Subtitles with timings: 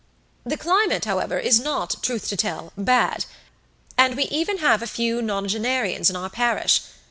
[0.43, 3.25] The climate, however, is not, truth to tell, bad,
[3.99, 6.81] and we even have a few nonagenarians in our parish.